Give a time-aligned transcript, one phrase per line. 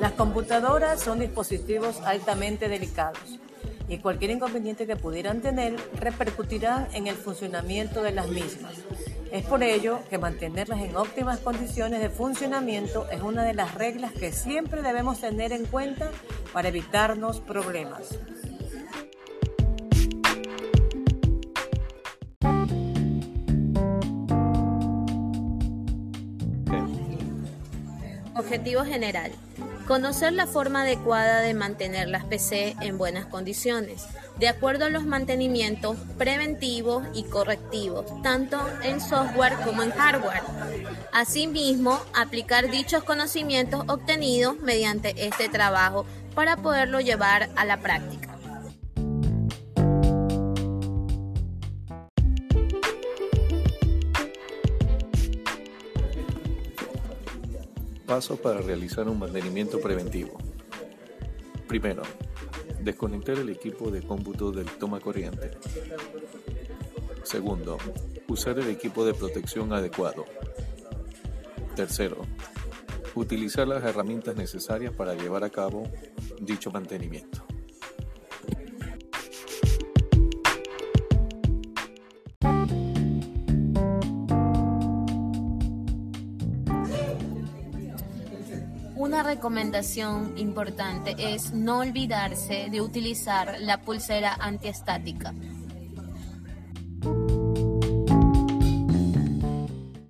[0.00, 3.38] Las computadoras son dispositivos altamente delicados
[3.88, 8.74] y cualquier inconveniente que pudieran tener repercutirá en el funcionamiento de las mismas.
[9.32, 14.12] Es por ello que mantenerlas en óptimas condiciones de funcionamiento es una de las reglas
[14.12, 16.10] que siempre debemos tener en cuenta
[16.52, 18.18] para evitarnos problemas.
[28.38, 29.32] Objetivo general.
[29.86, 34.04] Conocer la forma adecuada de mantener las PC en buenas condiciones,
[34.38, 40.42] de acuerdo a los mantenimientos preventivos y correctivos, tanto en software como en hardware.
[41.12, 48.25] Asimismo, aplicar dichos conocimientos obtenidos mediante este trabajo para poderlo llevar a la práctica.
[58.06, 60.38] Pasos para realizar un mantenimiento preventivo.
[61.66, 62.02] Primero,
[62.80, 65.50] desconectar el equipo de cómputo del toma corriente.
[67.24, 67.78] Segundo,
[68.28, 70.24] usar el equipo de protección adecuado.
[71.74, 72.18] Tercero,
[73.16, 75.82] utilizar las herramientas necesarias para llevar a cabo
[76.40, 77.44] dicho mantenimiento.
[88.96, 95.34] Una recomendación importante es no olvidarse de utilizar la pulsera antiestática